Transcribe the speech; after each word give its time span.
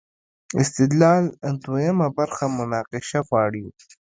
استدلال 0.61 1.23
دویمه 1.65 2.07
برخه 2.17 2.45
مناقشه 2.59 3.19
غواړي. 3.29 3.65